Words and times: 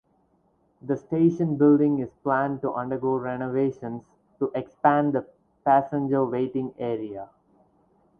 The 0.81 0.97
station 0.97 1.57
building 1.59 1.99
is 1.99 2.09
planned 2.23 2.63
to 2.63 2.73
undergo 2.73 3.17
renovations 3.17 4.01
to 4.39 4.51
expand 4.55 5.13
the 5.13 5.27
passenger 5.63 6.25
waiting 6.25 6.73
area. 6.79 7.29